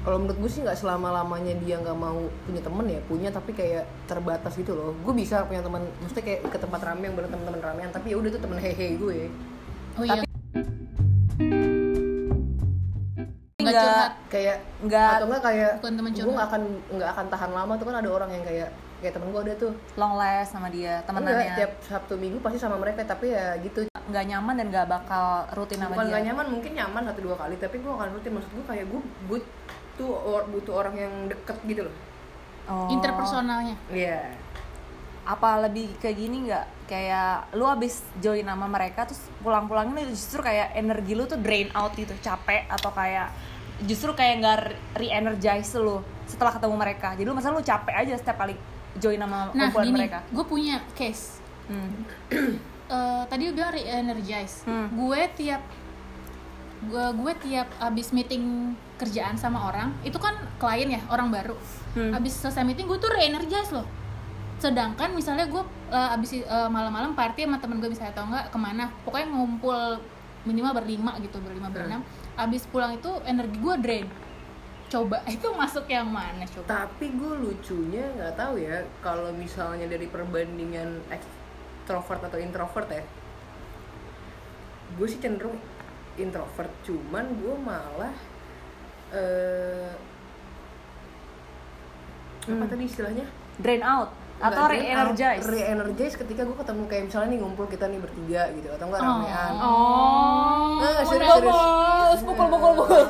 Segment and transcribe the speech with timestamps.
[0.00, 2.16] kalau menurut gue sih nggak selama lamanya dia nggak mau
[2.48, 4.96] punya temen ya punya tapi kayak terbatas gitu loh.
[5.04, 8.16] Gue bisa punya teman maksudnya kayak ke tempat rame yang bener teman-teman ramean tapi ya
[8.16, 9.18] udah tuh temen hehe gue.
[10.00, 10.22] Oh iya.
[13.60, 13.84] Nggak Nggak.
[13.84, 14.12] curhat.
[14.32, 15.10] kayak Nggak.
[15.12, 16.62] atau enggak kayak gue nggak akan
[16.96, 18.68] nggak akan tahan lama tuh kan ada orang yang kayak
[19.00, 19.72] kayak temen gue ada tuh.
[20.00, 23.84] Long last sama dia temenannya tiap sabtu minggu pasti sama mereka tapi ya gitu.
[24.08, 26.10] Nggak nyaman dan nggak bakal rutin sama bukan dia.
[26.16, 28.32] nggak nyaman mungkin nyaman satu dua kali tapi gue akan rutin.
[28.32, 28.86] Maksud gue kayak
[29.28, 29.40] gue
[30.00, 31.96] butuh or, butuh orang yang deket gitu loh.
[32.70, 32.86] Oh.
[32.88, 33.74] interpersonalnya.
[33.90, 34.30] Iya.
[35.26, 36.66] Apa lebih kayak gini nggak?
[36.86, 41.92] Kayak lu abis join sama mereka terus pulang-pulangnya justru kayak energi lu tuh drain out
[41.98, 43.34] gitu capek atau kayak
[43.84, 44.56] justru kayak nggak
[44.96, 47.08] re-energize lu setelah ketemu mereka.
[47.18, 48.54] Jadi lu masa lu capek aja setiap kali
[48.98, 50.18] join sama nah kumpulan gini mereka.
[50.30, 51.42] gue punya case.
[51.68, 51.92] Hmm.
[52.90, 54.66] Eh, tadi bilang re-energize.
[54.66, 54.90] Hmm.
[54.90, 55.62] gue tiap
[56.80, 61.56] gue gue tiap abis meeting kerjaan sama orang itu kan klien ya orang baru.
[61.90, 62.14] Hmm.
[62.14, 63.84] abis selesai meeting gue tuh re-energize loh.
[64.56, 65.60] Sedangkan misalnya gue
[65.92, 68.84] eh, abis eh, malam-malam party sama temen gue misalnya atau enggak ke mana?
[69.04, 69.78] Pokoknya ngumpul
[70.48, 72.00] minimal berlima gitu berlima berenam.
[72.40, 74.06] Abis pulang itu energi gue drain.
[74.88, 76.88] Coba itu masuk yang mana coba?
[76.88, 83.04] Tapi gue lucunya nggak tahu ya kalau misalnya dari perbandingan extrovert atau introvert ya
[84.98, 85.54] gue sih cenderung
[86.20, 88.14] introvert cuman gue malah
[89.10, 89.90] eh
[92.40, 92.66] apa Hmm.
[92.66, 97.84] tadi istilahnya drain out atau re-energize re-energize ketika gue ketemu kayak misalnya nih ngumpul kita
[97.84, 99.08] nih bertiga gitu atau enggak Oh.
[99.12, 101.52] ramean oh Nggak, serius, udah serius.
[101.52, 103.04] bos pukul pukul pukul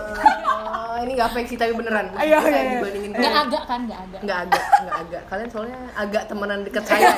[0.90, 2.62] Oh, ini gak fake sih tapi beneran Iya, iya, iya.
[2.74, 6.60] dibandingin nggak kayak- agak kan nggak agak nggak agak nggak agak kalian soalnya agak temenan
[6.60, 7.14] deket saya ya.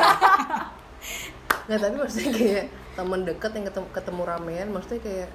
[1.66, 5.28] nggak tapi maksudnya kayak temen deket yang ketemu ketemu ramean maksudnya kayak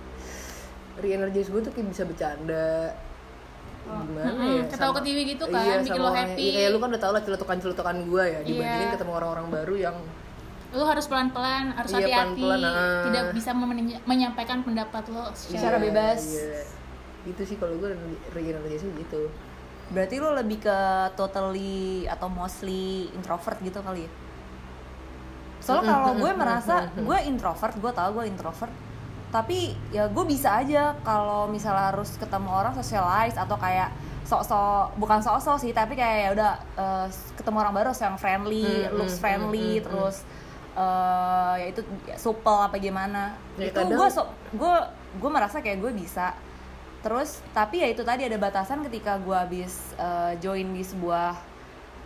[0.98, 2.94] re-energize gue tuh kayak bisa bercanda
[3.88, 6.42] gimana Mm-mm, ya ketawa sama- ketiwi gitu kan, iya, bikin lo happy.
[6.42, 8.94] iya, kayak lu kan udah tau lah celutukan-celutukan gue ya dibandingin Iya.
[8.94, 9.96] ketemu orang-orang baru yang
[10.68, 13.04] lu harus pelan-pelan harus Iya, hati-hati pelan-pelan, ah.
[13.08, 13.52] tidak bisa
[14.04, 16.20] menyampaikan pendapat lo Secara Iya, bebas.
[16.28, 16.62] iya.
[17.26, 17.92] itu sih kalau gue
[18.32, 19.32] re-energize gitu
[19.88, 20.78] berarti lu lebih ke
[21.14, 24.12] totally atau mostly introvert gitu kali ya
[25.58, 28.72] soalnya kalau gue merasa gue introvert gue tau gue introvert
[29.28, 33.92] tapi ya gue bisa aja kalau misalnya harus ketemu orang socialize atau kayak
[34.24, 38.96] sok-sok bukan sok-sok sih tapi kayak ya udah eh, ketemu orang baru yang friendly Hmm,
[39.00, 40.18] looks hmm, friendly hmm, hmm, terus
[40.78, 41.82] eh ya itu
[42.22, 44.74] supel apa gimana Ya, itu gue so, gue
[45.18, 46.38] gue merasa kayak gue bisa
[47.02, 51.34] terus tapi ya itu tadi ada batasan ketika gue habis eh, join di sebuah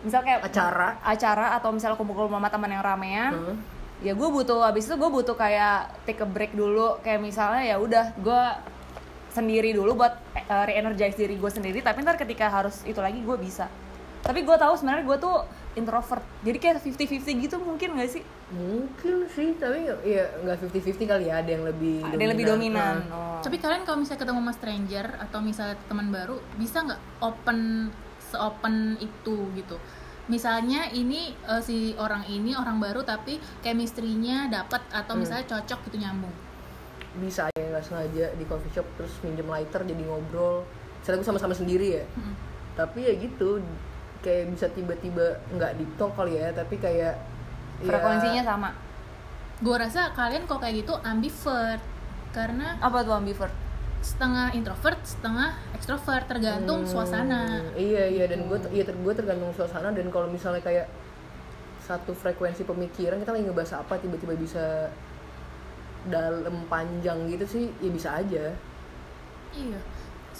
[0.01, 0.97] misal kayak Acara.
[1.03, 3.57] acara atau misalnya kumpul-kumpul sama teman yang ramean Hmm.
[4.01, 6.97] Ya gue butuh habis itu gue butuh kayak take a break dulu.
[7.05, 8.43] Kayak misalnya ya udah gue
[9.31, 11.79] sendiri dulu buat eh, re-energize diri gue sendiri.
[11.85, 13.69] Tapi ntar ketika harus itu lagi gue bisa.
[14.21, 15.37] Tapi gue tahu sebenarnya gue tuh
[15.73, 16.21] introvert.
[16.45, 18.23] Jadi kayak 50-50 gitu mungkin gak sih?
[18.51, 21.41] Mungkin sih tapi ya nggak 50-50 kali ya.
[21.41, 22.95] Ada yang lebih ada yang lebih dominan.
[23.07, 23.15] Nah.
[23.15, 23.41] oh.
[23.41, 27.89] tapi kalian kalau misalnya ketemu sama stranger atau misalnya teman baru bisa nggak open
[28.31, 29.75] seopen itu gitu
[30.29, 35.97] misalnya ini eh, si orang ini orang baru tapi chemistry-nya dapat atau misalnya cocok gitu
[35.97, 36.33] nyambung.
[37.17, 40.67] Bisa aja nggak sengaja di coffee shop terus minjem lighter jadi ngobrol.
[41.01, 42.05] Misalnya gue sama-sama sendiri ya.
[42.17, 42.35] Mm.
[42.71, 43.59] tapi ya gitu
[44.23, 47.19] kayak bisa tiba-tiba nggak di talk kali ya tapi kayak
[47.83, 48.69] ya, frekuensinya sama?
[49.59, 51.83] Gue rasa kalian kok kayak gitu ambivert
[52.31, 53.51] karena apa tuh ambivert
[54.01, 57.61] setengah introvert setengah ekstrovert tergantung hmm, suasana.
[57.77, 60.89] iya iya dan gue iya ter gue tergantung suasana dan kalau misalnya kayak
[61.85, 64.89] satu frekuensi pemikiran kita lagi ngebahas apa tiba-tiba bisa
[66.09, 68.57] dalam panjang gitu sih ya bisa aja.
[69.53, 69.79] Iya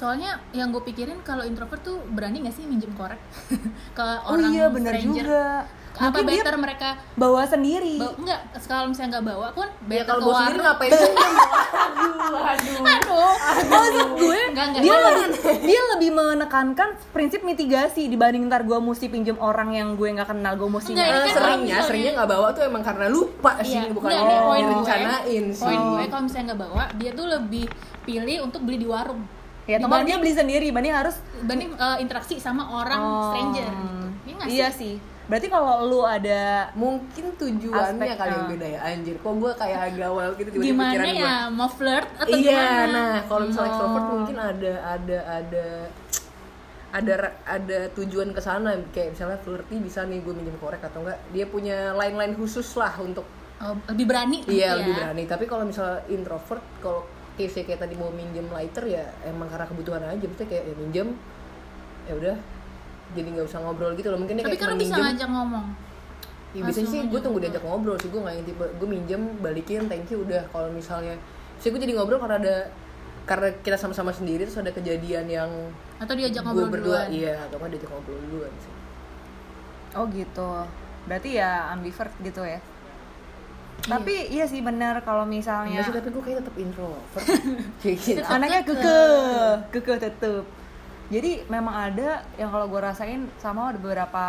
[0.02, 3.22] soalnya yang gue pikirin kalau introvert tuh berani gak sih minjem korek
[3.98, 5.22] ke oh orang iya benar stranger?
[5.22, 5.46] juga.
[5.92, 8.00] Apa Mungkin dia better mereka bawa sendiri?
[8.00, 10.92] Bawa, enggak kalau misalnya nggak bawa pun ya better kalau ke gue sendiri ngapain?
[12.62, 13.34] Sih aduh.
[13.68, 14.82] maksud gue Enggak, enggak.
[14.82, 15.26] dia lebih
[15.62, 20.54] dia lebih menekankan prinsip mitigasi dibanding ntar gue mesti pinjem orang yang gue nggak kenal
[20.56, 23.92] gue mesti Enggak, kan seringnya misalnya- seringnya nggak bawa tuh emang karena lupa sih Iya,
[23.92, 24.66] bukan enggak, nih, poin gue.
[24.66, 25.62] direncanain sih.
[25.62, 27.66] poin gue kalau misalnya nggak bawa dia tuh lebih
[28.02, 29.22] pilih untuk beli di warung
[29.72, 33.30] ya teman dia beli sendiri banding harus dibanding eh, interaksi sama orang Oh.
[33.30, 34.54] stranger gitu Iya nggak sih?
[34.54, 36.42] iya sih berarti kalau lu ada
[36.74, 38.52] mungkin tujuannya Aspek, kali yang ah.
[38.52, 41.70] beda ya anjir kok gue kayak agak awal gitu tiba-tiba gimana pikiran gue ya mau
[41.70, 43.72] flirt atau iya gimana nah kalau misalnya Oh.
[43.72, 45.66] extrovert mungkin ada ada ada
[46.92, 47.14] ada
[47.48, 51.46] ada tujuan ke sana kayak misalnya flirty bisa nih gue minjem korek atau enggak dia
[51.46, 53.24] punya line-line khusus lah untuk
[53.62, 54.82] Oh, lebih berani gitu iya ya.
[54.82, 57.06] lebih berani tapi kalau misalnya introvert kalau
[57.40, 61.08] case kayak tadi mau minjem lighter ya emang karena kebutuhan aja maksudnya kayak ya minjem
[62.10, 62.36] ya udah
[63.12, 65.06] jadi nggak usah ngobrol gitu loh mungkin dia tapi kayak kan bisa minjem.
[65.08, 65.68] ngajak ngomong
[66.52, 69.88] Ya biasanya sih gue tunggu diajak ngobrol sih gue nggak yang tipe gue minjem balikin
[69.88, 71.16] thank you udah kalau misalnya
[71.64, 72.56] sih gue jadi ngobrol karena ada
[73.24, 75.48] karena kita sama-sama sendiri terus ada kejadian yang
[76.04, 78.82] atau diajak gue ngobrol berdua duluan iya atau nggak diajak ngobrol duluan sih
[79.92, 80.50] Oh gitu.
[81.08, 82.60] Berarti ya ambivert gitu ya.
[83.82, 87.28] Tapi iya sih benar kalau misalnya Enggak sih tapi gue kayak tetap introvert
[87.82, 88.30] gitu Tetap.
[88.30, 90.44] anaknya kekeh, kekeh tetep.
[91.12, 94.26] Jadi memang ada yang kalau gue rasain sama ada beberapa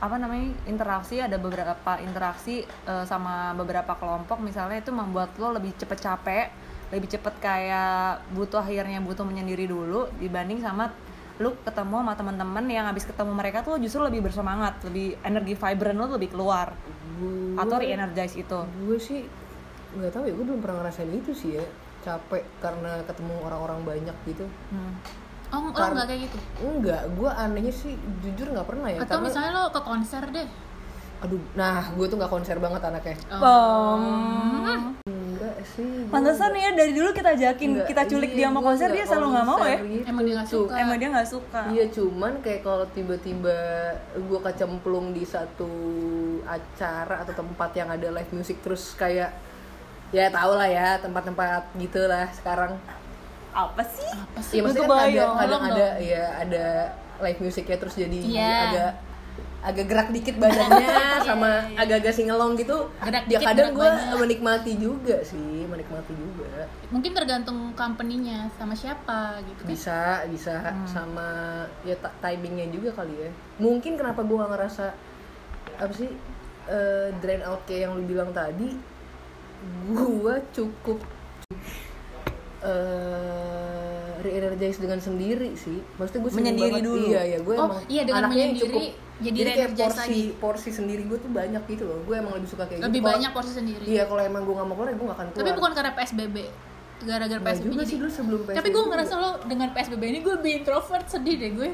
[0.00, 5.76] apa namanya interaksi ada beberapa interaksi eh, sama beberapa kelompok misalnya itu membuat lo lebih
[5.76, 6.46] cepet capek
[6.90, 10.88] lebih cepet kayak butuh akhirnya butuh menyendiri dulu dibanding sama
[11.40, 15.96] lu ketemu sama teman-teman yang habis ketemu mereka tuh justru lebih bersemangat lebih energi vibrant
[15.96, 16.76] lo lebih keluar.
[17.16, 18.58] Gue- atau re-energize itu.
[18.60, 19.24] gue sih
[19.90, 21.64] nggak tahu ya gue belum pernah ngerasain itu sih ya.
[22.00, 24.44] Capek karena ketemu orang-orang banyak gitu.
[24.68, 24.94] Hmm.
[25.50, 26.38] oh lo Karena- nggak kayak gitu?
[26.62, 27.92] Enggak gue anehnya sih
[28.22, 30.48] jujur nggak pernah ya atau karena misalnya lo ke konser deh?
[31.20, 33.16] Aduh nah gue tuh nggak konser banget anaknya.
[33.32, 33.40] Oh.
[33.40, 35.09] Bom.
[35.70, 39.26] Sih Pantesan ya dari dulu kita ajakin kita culik iya, dia mau konser dia selalu
[39.30, 39.78] nggak mau ya.
[39.78, 40.04] gitu.
[40.04, 40.74] Emang dia nggak suka.
[40.76, 41.60] Emang dia nggak suka.
[41.70, 43.58] Iya cuman kayak kalau tiba-tiba
[44.14, 45.70] gue kecemplung di satu
[46.44, 49.30] acara atau tempat yang ada live music terus kayak
[50.10, 52.74] ya tau lah ya tempat-tempat gitu lah sekarang
[53.50, 54.10] Apa sih?
[54.10, 56.64] apa Iya sih maksudnya Gua kan ada kadang ada ya ada
[57.20, 58.54] live musicnya terus jadi Iya.
[58.66, 58.92] agak
[59.60, 60.88] agak gerak dikit badannya
[61.28, 64.16] sama agak-agak singelong gitu Gerak ya dikit, kadang gue banyak.
[64.16, 70.86] menikmati juga sih menikmati juga mungkin tergantung company-nya sama siapa gitu kan bisa bisa Hmm.
[70.86, 71.28] sama
[71.82, 74.86] ya timingnya juga kali ya mungkin kenapa gue gak ngerasa
[75.76, 76.08] apa sih
[76.66, 78.72] eh, drain out kayak yang lu bilang tadi
[79.86, 80.98] gue cukup
[82.60, 83.80] eh
[84.20, 87.04] re-energize dengan sendiri sih maksudnya gue Menyendiri dulu.
[87.06, 88.88] iya ya gue Oh, emang iya, dengan anaknya yang menyendiri
[89.22, 90.22] jadi kayak re-energize porsi lagi.
[90.36, 91.98] porsi sendiri gue tuh banyak gitu loh.
[92.02, 93.08] Gue emang lebih suka kayak lebih gitu.
[93.08, 93.84] Banyak porsi sendiri.
[93.84, 95.40] iya kalau emang gue gak mau keluar ya gue gak akan keluar.
[95.40, 96.36] tapi bukan karena PSBB
[97.00, 98.90] gara-gara PSBB juga jadi sih dulu sebelum tapi PSBB gue juga.
[98.90, 101.68] ngerasa lo dengan PSBB ini gue lebih introvert sedih deh gue.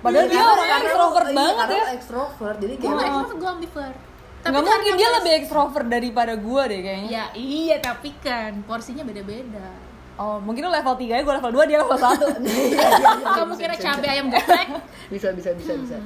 [0.00, 0.40] Padahal dia
[0.78, 1.76] extrovert lo- iya, banget ya.
[1.76, 3.96] lo extrovert jadi gue kayak nggak extrovert gue ambivert.
[4.40, 7.08] Nggak karena mungkin dia lebih extrovert daripada gue deh kayaknya.
[7.10, 9.68] ya iya tapi kan porsinya beda-beda.
[10.16, 12.44] Oh, mungkin lu level 3 ya, gue level 2, dia level 1.
[13.32, 14.68] kamu kira cabai ayam geprek.
[15.12, 15.96] Bisa bisa bisa bisa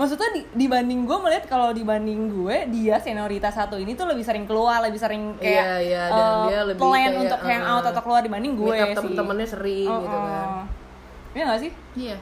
[0.00, 4.48] Maksudnya di- dibanding gue melihat kalau dibanding gue, dia senioritas satu ini tuh lebih sering
[4.48, 7.90] keluar, lebih sering kayak Iya, iya, dan eh, dia lebih plan kayak, untuk hangout eh,
[7.92, 8.96] atau keluar dibanding gue Meet up sih.
[8.96, 10.64] temen-temennya sering Oh, gitu kan oh.
[11.30, 11.72] Iya gak sih?
[11.94, 12.16] iya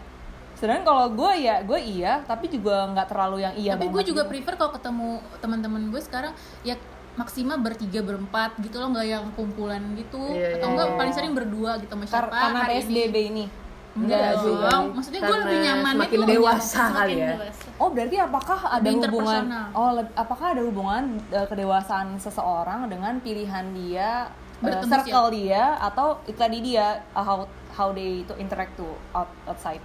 [0.52, 4.22] Sedangkan kalau gue ya, gue iya, tapi juga nggak terlalu yang iya tapi gue juga
[4.22, 4.30] gitu.
[4.34, 5.08] prefer kalau ketemu
[5.38, 6.74] teman-teman gue sekarang ya
[7.14, 10.96] maksimal bertiga berempat gitu loh nggak yang kumpulan gitu Iya, atau iya, enggak iya.
[10.96, 13.44] paling sering berdua gitu sama siapa karena hari PSBB ini.
[13.46, 13.67] enggak
[13.98, 17.30] Enggak dong maksudnya gue lebih nyamannya semakin dewasa nyaman, kali ya.
[17.34, 17.66] dewasa.
[17.82, 19.42] Oh berarti apakah ada Lebih hubungan?
[19.74, 21.04] Oh apakah ada hubungan
[21.34, 27.38] eh, kedewasaan seseorang dengan pilihan dia, Bertemu circle dia, atau itu tadi dia uh, how
[27.74, 29.82] how they to interact to out, outside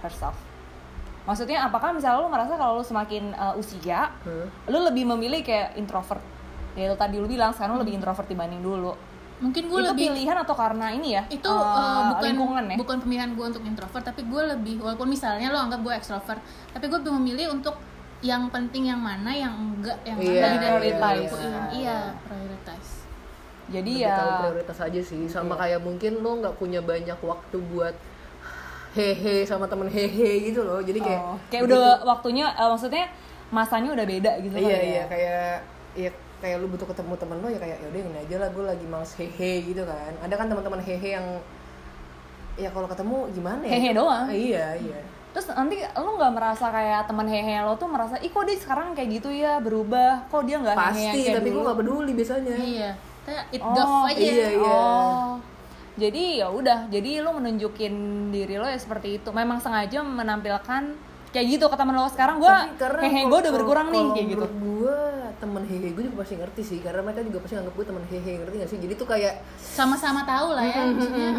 [0.00, 0.32] herself?
[1.24, 4.48] Maksudnya apakah misalnya lu merasa kalau lu semakin uh, usia, Hmm.
[4.68, 6.20] lu lebih memilih kayak introvert?
[6.76, 8.92] Ya itu tadi lu bilang sekarang lu lebih introvert dibanding dulu.
[9.34, 11.22] Mungkin gue lebih pilihan atau karena ini ya?
[11.26, 12.76] itu eh, bukan lingkungan ya?
[12.78, 16.84] bukan pemilihan gue untuk introvert tapi gue lebih walaupun misalnya lo anggap gue extrovert tapi
[16.86, 17.74] gue lebih memilih untuk
[18.20, 21.28] yang penting yang mana yang enggak yang Iya, mana dan prioritize.
[21.28, 21.64] gue lakuin.
[21.74, 22.92] iya prioritize
[23.64, 27.56] Jadi Lebih ya tahu prioritas aja sih sama kayak mungkin lo nggak punya banyak waktu
[27.66, 27.96] buat
[28.92, 33.04] hehe sama temen hehe gitu loh jadi kayak oh, kayak begitu- udah waktunya eh, maksudnya
[33.50, 34.84] masanya udah beda gitu kali iya ya?
[34.84, 35.48] iya kayak
[35.96, 36.10] ya
[36.44, 38.84] kayak lu butuh ketemu temen lo ya kayak ya udah ini aja lah gue lagi
[38.84, 41.26] males hehe gitu kan ada kan teman-teman hehe yang
[42.60, 44.28] ya kalau ketemu gimana ya Hehe doang.
[44.28, 45.00] iya iya
[45.34, 48.94] Terus nanti lo nggak merasa kayak temen hehe lo tuh merasa, ih kok dia sekarang
[48.94, 52.54] kayak gitu ya berubah, kok dia nggak hehe pasti kayak tapi gue nggak peduli biasanya
[52.54, 52.90] iya
[53.26, 54.62] kayak it oh, aja iya, iya.
[54.62, 55.34] Oh.
[55.94, 57.94] Jadi ya udah, jadi lo menunjukin
[58.34, 59.30] diri lo ya seperti itu.
[59.30, 60.94] Memang sengaja menampilkan
[61.34, 62.06] kayak gitu ke temen lo.
[62.06, 62.54] Sekarang gue
[63.02, 64.46] hehe gue udah berkurang nih kalau kayak gitu.
[64.46, 64.98] gue
[65.42, 66.78] temen hehe gue juga pasti ngerti sih.
[66.78, 68.78] Karena mereka juga pasti nganggap gue temen hehe ngerti gak sih?
[68.78, 71.30] Jadi tuh kayak sama-sama tahu lah ya maksudnya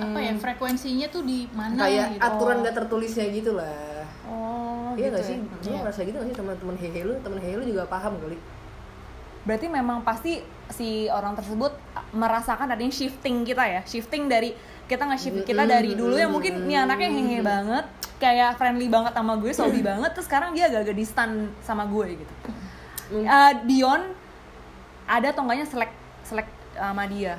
[0.00, 2.24] apa ya frekuensinya tuh di mana kayak gitu.
[2.24, 4.08] aturan gak tertulisnya gitu lah.
[4.24, 5.36] Oh, iya gitu gak sih?
[5.36, 5.68] Ya.
[5.68, 7.14] lu ngerasa gitu gak sih sama temen hehe lu?
[7.20, 8.40] Temen hehe lu juga paham kali.
[9.44, 10.40] Berarti memang pasti
[10.72, 11.76] si orang tersebut
[12.12, 14.52] merasakan adanya shifting kita ya, shifting dari
[14.84, 17.84] kita nggak shift kita dari dulu yang mungkin nih anaknya hehe banget,
[18.16, 22.34] kayak friendly banget sama gue, sobi banget, terus sekarang dia agak-agak distant sama gue gitu.
[23.12, 24.12] Uh, Dion
[25.04, 25.92] ada atau enggaknya selek
[26.22, 27.36] selek sama dia.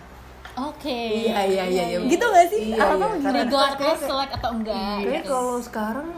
[0.53, 0.85] oke
[1.25, 2.77] iya iya iya iya Gitu nggak sih?
[2.77, 3.29] iya, Atau iya.
[3.41, 5.33] Regardless selek atau enggak Kayaknya gitu.
[5.33, 6.09] kalau sekarang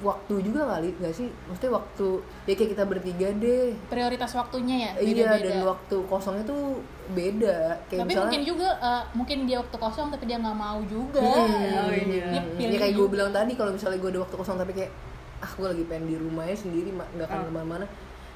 [0.00, 1.28] waktu juga kali nggak sih?
[1.44, 2.06] Maksudnya waktu
[2.42, 3.76] ya kayak kita bertiga deh.
[3.86, 5.44] prioritas waktunya ya Iya beda-beda.
[5.46, 6.80] dan waktu kosongnya tuh
[7.10, 7.56] beda.
[7.84, 11.20] Kayak tapi misalnya mungkin juga eh, mungkin dia waktu kosong tapi dia nggak mau juga
[11.20, 12.26] Hmm, Oh, iya.
[12.54, 14.92] Dia ya kayak gue bilang tadi kalau misalnya gue ada waktu kosong tapi kayak
[15.38, 17.44] ah gue lagi pengen di rumahnya sendiri nggak akan Oh.
[17.44, 17.86] ke mana-mana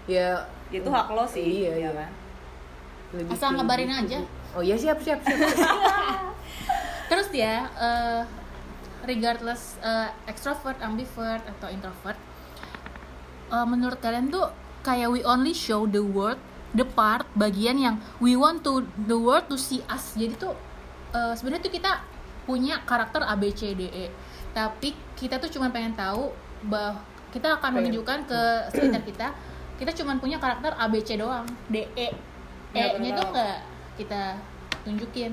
[0.05, 0.29] ya
[0.69, 1.65] Itu hak lo sih.
[1.65, 1.91] Iya, ya iya.
[1.95, 2.11] kan?
[3.15, 4.19] lebih Asal ngabarin gitu aja.
[4.53, 5.39] oh iya siap siap siap
[7.11, 8.21] terus ya eh,
[9.05, 12.19] regardless eh, extrovert ambivert atau introvert
[13.53, 14.51] eh, menurut kalian tuh
[14.85, 16.37] kayak we only show the world
[16.75, 20.19] the part bagian yang we want to the world to see us.
[20.19, 20.53] Jadi tuh
[21.15, 22.03] eh, sebenarnya tuh kita
[22.45, 24.07] punya karakter A B C D E.
[24.53, 26.35] Tapi kita tuh cuma pengen tahu
[26.67, 27.91] bahwa kita akan Pengen.
[27.91, 29.29] menunjukkan ke sekitar kita
[29.75, 31.47] kita cuma punya karakter A B C doang.
[31.71, 32.09] D E.
[32.75, 33.17] Nggak E nya pernah.
[33.17, 33.57] tuh nggak
[33.95, 34.23] kita
[34.85, 35.33] tunjukin.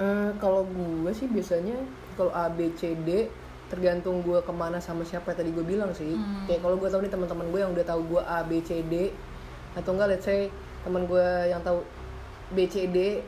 [0.00, 1.76] Eh, kalau gue sih biasanya
[2.14, 3.28] kalau A B C D
[3.68, 6.44] tergantung gue ke mana sama siapa tadi gue bilang sih Hmm.
[6.44, 9.10] kayak kalau gue tahu nih teman-teman gue yang udah tahu gue A B C D
[9.72, 10.52] atau enggak let's say
[10.82, 11.80] teman gue yang tahu
[12.50, 13.24] B C D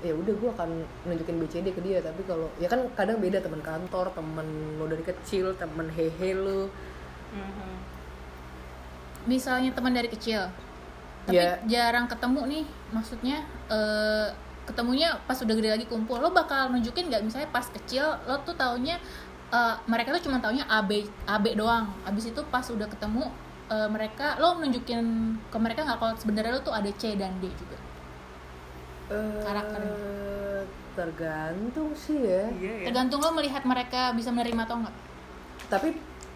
[0.00, 0.70] ya udah gue akan
[1.04, 4.46] nunjukin B C D ke dia tapi kalau ya kan kadang beda teman kantor teman
[4.78, 6.70] lo dari kecil teman hehe lo
[7.30, 7.74] Mhm.
[9.26, 10.48] misalnya teman dari kecil
[11.20, 11.60] tapi Ya.
[11.68, 14.28] jarang ketemu nih maksudnya eh,
[14.70, 17.26] ketemunya pas udah gede lagi kumpul lo bakal nunjukin nggak?
[17.26, 18.96] Misalnya pas kecil lo tuh taunya
[19.50, 21.90] eh, mereka tuh cuma taunya AB AB doang.
[22.06, 23.26] Abis itu pas udah ketemu
[23.68, 25.02] eh, mereka lo nunjukin
[25.50, 27.78] ke mereka nggak kalau sebenarnya lo tuh ada C dan D juga?
[29.10, 29.82] Eh, Karakter.
[30.90, 32.50] tergantung sih ya.
[32.50, 32.86] Iya ya.
[32.90, 34.96] tergantung lo melihat mereka bisa menerima atau enggak
[35.70, 35.88] tapi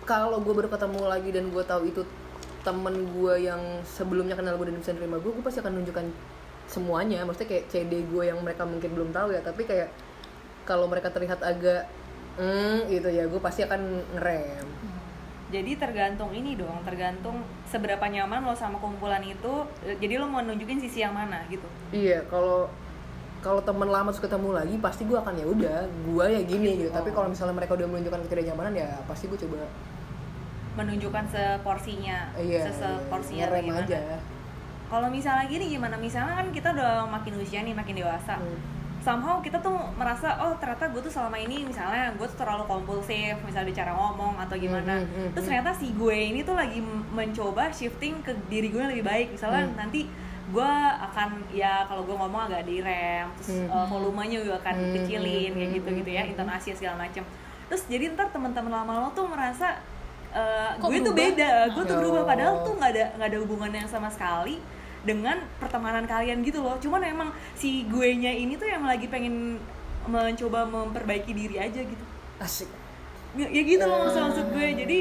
[0.07, 2.03] kalau gue baru ketemu lagi dan gue tahu itu
[2.63, 6.07] temen gue yang sebelumnya kenal gue dan bisa nerima gue gue pasti akan nunjukkan
[6.67, 9.93] semuanya maksudnya kayak CD gue yang mereka mungkin belum tahu ya tapi kayak
[10.65, 11.85] kalau mereka terlihat agak
[12.35, 13.81] hmm gitu ya gue pasti akan
[14.15, 14.67] ngerem
[15.45, 19.63] Jadi tergantung ini dong, tergantung seberapa nyaman lo sama kumpulan itu.
[19.87, 21.63] Jadi lo mau nunjukin sisi yang mana gitu.
[21.93, 22.67] iya kalau
[23.39, 26.91] kalau teman lama terus ketemu lagi pasti gue akan ya udah gue ya gini gitu
[26.91, 27.15] tapi Oh.
[27.15, 29.69] kalau misalnya mereka udah menunjukkan ketidaknyamanan ya pasti gue coba
[30.75, 33.87] Menunjukkan seporsinya, iya seporsinya ngerem bagaimana.
[33.87, 34.03] aja
[34.95, 35.99] Kalau misalnya gini gimana?
[35.99, 38.39] Misalnya kan kita udah makin usia nih, makin dewasa.
[38.39, 38.59] Hmm.
[39.03, 43.37] Somehow kita tuh merasa oh ternyata gue tuh selama ini misalnya gue tuh terlalu kompulsif
[43.43, 44.97] misalnya di cara ngomong atau gimana.
[44.97, 45.51] Hmm, hmm, hmm, Terus hmm.
[45.51, 46.79] ternyata si gue ini tuh lagi
[47.11, 49.27] mencoba shifting ke diri gue yang lebih baik.
[49.35, 49.77] Misalnya Hmm.
[49.77, 50.07] nanti
[50.47, 50.73] gue
[51.03, 53.69] akan ya kalau gue ngomong agak direm, terus Hmm.
[53.69, 57.25] uh, volumenya juga akan Hmm, dikecilin hmm, kayak gitu gitu ya, hmm, intonasi segala macem.
[57.67, 59.75] Terus jadi ntar teman-teman lama lo tuh merasa
[60.31, 62.01] uh, Kok gue tuh beda, gue tuh Oh.
[62.01, 64.57] berubah padahal tuh nggak ada nggak ada hubungannya sama sekali
[65.05, 66.77] dengan pertemanan kalian gitu loh.
[66.81, 69.61] Cuman emang si gue nya ini tuh yang lagi pengen
[70.09, 72.05] mencoba memperbaiki diri aja gitu.
[72.41, 72.69] Asik.
[73.37, 74.67] Ya, ya gitu loh maksud maksud gue.
[74.85, 74.99] Jadi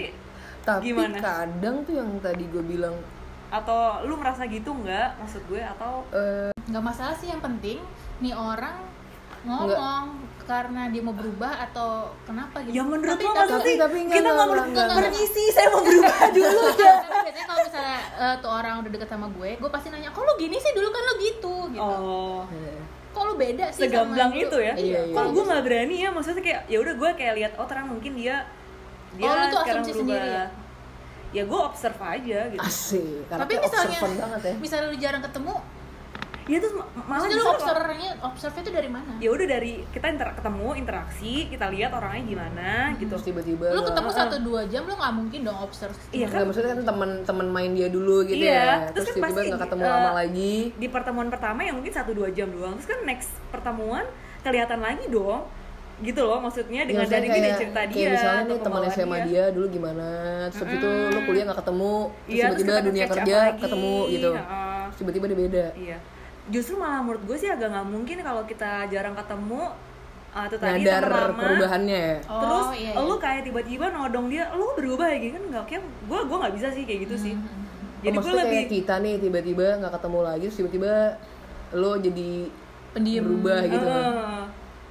[0.64, 1.20] tapi Gimana?
[1.20, 2.96] kadang tuh yang tadi gue bilang
[3.52, 5.20] atau lu merasa gitu nggak?
[5.20, 7.84] Maksud gue atau eh, nggak masalah sih yang penting
[8.24, 8.80] nih orang
[9.44, 10.06] ngomong
[10.44, 11.90] karena dia mau berubah atau
[12.24, 12.76] kenapa gitu?
[12.76, 16.18] Ya menurut Tapi- lo tapi- maksudnya tapi enggak, kita nggak perlu permisi saya mau berubah
[16.36, 16.62] dulu.
[16.74, 20.10] Ya tapi biasanya kalau misalnya eh, tuh orang udah deket sama gue gue pasti nanya
[20.10, 20.72] kok lu gini sih?
[20.72, 21.84] Dulu kan lu gitu gitu.
[21.86, 22.44] Oh.
[23.14, 24.58] Kok lu beda sih segamblang itu?
[24.58, 24.74] ya?
[24.74, 25.14] Iya, iya.
[25.14, 26.10] kalau gue nggak berani ya?
[26.10, 28.36] Maksudnya kayak ya udah gue kayak lihat oh terang mungkin dia
[29.14, 30.46] dia Oh, lu tuh sekarang berubah sendiri ya?
[31.32, 32.62] ya gue observe aja gitu.
[32.62, 34.54] Asik tapi misalnya banget ya.
[34.60, 35.54] misalnya lu jarang ketemu
[36.44, 39.12] ya terus ma- malah maksudnya lu justru observernya observe itu dari mana?
[39.18, 43.10] Ya udah dari kita inter- ketemu interaksi kita lihat orangnya gimana gitu.
[43.10, 46.44] terus tiba-tiba lu lo- ketemu satu dua jam lu nggak mungkin dong observe Iya Nggak,
[46.44, 48.74] maksudnya kan teman-teman main dia dulu gitu Iya, ya.
[48.92, 50.56] terus terus kan tiba-tiba pasti, nggak ketemu eh, lama lagi.
[50.74, 52.74] di pertemuan pertama yang mungkin satu dua jam doang.
[52.76, 54.04] Terus kan next pertemuan
[54.42, 55.42] kelihatan lagi dong
[56.00, 58.82] gitu loh maksudnya dengan Maksudnya dari ini dari cerita kayak dia misalnya atau nih teman
[58.90, 59.44] SMA dia.
[59.48, 60.10] dulu gimana
[60.52, 61.14] terus itu Mm-mm.
[61.14, 63.62] lu kuliah nggak ketemu terus Iya, tiba-tiba dunia kerja lagi.
[63.62, 64.32] ketemu gitu.
[64.94, 65.66] Tiba-tiba dia beda.
[65.80, 65.98] Iya
[66.46, 69.62] justru malah menurut gue sih agak nggak mungkin kalau kita jarang ketemu
[70.30, 73.00] uh, itu tadi nyadar lama perubahannya ya Oh, terus iya, iya.
[73.02, 76.54] lu kayak tiba-tiba nodong dia lu berubah ya gitu kan nggak kayak gue gue nggak
[76.54, 79.94] bisa sih kayak gitu sih Oh, jadi gue maksudnya lebih kayak kita nih tiba-tiba nggak
[79.94, 80.92] ketemu lagi terus tiba-tiba
[81.74, 82.32] lo jadi
[82.92, 83.24] Pendiam.
[83.24, 84.44] berubah gitu kan Heeh.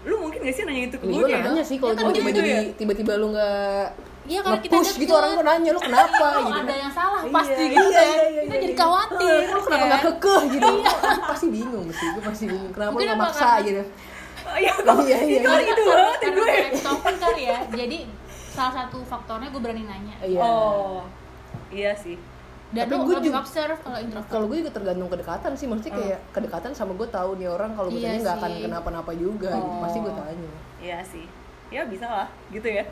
[0.02, 2.10] lu mungkin gak sih nanya itu ke gue gue nanya sih kalau Ya kan gue
[2.10, 2.62] dia tiba gitu jadi ya?
[2.74, 3.84] tiba-tiba lu nggak
[4.22, 6.26] Iya kalau kita nge-push gitu orang gue nanya lu kenapa?
[6.32, 8.62] Oh, gitu ada yang salah Iya, pasti iya, gitu iya, kan iya, iya, kita iya.
[8.62, 9.88] jadi khawatir lu kenapa ya.
[9.88, 10.70] nggak kekeh gitu?
[10.86, 12.70] Aku pasti bingung sih gue pasti bingung.
[12.70, 13.82] Kenapa lu maksa gitu?
[14.42, 15.72] Oh, iya Iya, iya, itu iya.
[15.72, 17.58] itu banget ya gue gue extrovert kali ya.
[17.68, 17.98] Jadi
[18.48, 20.14] salah satu faktornya gue berani nanya.
[20.20, 20.40] Iya.
[20.40, 21.02] Oh
[21.68, 22.14] iya sih.
[22.70, 24.30] Dan Tapi lo gue juga- observe kalau introvert.
[24.30, 27.88] Kalau gue juga tergantung kedekatan sih maksudnya kayak kedekatan sama gue tahu nih orang kalau
[27.88, 30.16] gue Iya tanya nggak akan kenapa-napa juga gitu pasti gue Oh.
[30.16, 30.50] tanya.
[30.78, 31.26] Iya sih.
[31.68, 32.84] Ya bisa lah, gitu ya.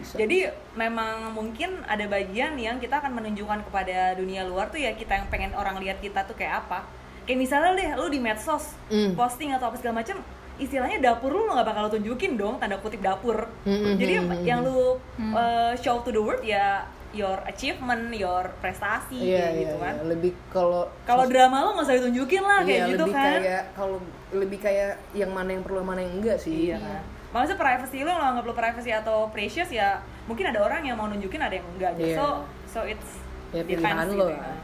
[0.00, 0.16] Bisa.
[0.16, 0.38] Jadi
[0.74, 5.26] memang mungkin ada bagian yang kita akan menunjukkan kepada dunia luar tuh ya kita yang
[5.26, 6.88] pengen orang lihat kita tuh kayak apa.
[7.22, 9.12] Kayak misalnya deh, lu di medsos Mm.
[9.12, 10.18] posting atau apa segala macam,
[10.56, 13.46] istilahnya dapur lu nggak bakal lu tunjukin dong tanda kutip dapur.
[13.62, 15.32] Mm, mm, Jadi mm, mm, yang lu Hmm.
[15.32, 19.94] uh, show to the world ya your achievement, your prestasi iya kayak iya gitu kan.
[19.94, 20.04] iya.
[20.06, 23.40] lebih kalau Kalau drama lo nggak usah ditunjukin lah kayak iya, gitu lebih kan.
[23.40, 23.98] kayak kalau
[24.30, 27.02] lebih kayak yang mana yang perlu mana yang enggak sih Iya kan.
[27.30, 31.06] Maksudnya privacy lo lo anggap lo privacy atau precious ya mungkin ada orang yang mau
[31.06, 32.10] nunjukin ada yang enggak gitu.
[32.10, 32.16] Iya.
[32.16, 32.26] So
[32.66, 33.10] so it's
[33.50, 34.38] Ya, pilihan gitu lo ya.
[34.38, 34.58] lah.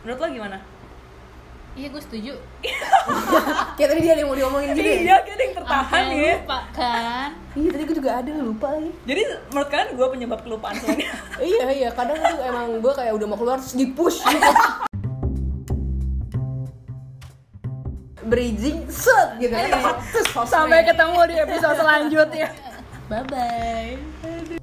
[0.00, 0.58] Menurut lo gimana?
[1.74, 2.34] iya gue setuju
[3.78, 6.18] kayak tadi dia ada yang mau diomongin gitu ya Iya, kayak ada yang tertahan Sampai
[6.18, 6.34] ya.
[6.34, 10.74] lupa kan iya tadi gue juga ada lupa lagi Jadi menurut kalian gue penyebab kelupaan
[10.74, 11.08] semuanya?
[11.54, 14.50] iya iya kadang tuh emang gue kayak udah mau keluar terus di push gitu
[18.28, 19.56] bridging set gitu.
[19.56, 22.48] Terus Sampai ketemu di episode selanjutnya.
[23.08, 24.57] bye bye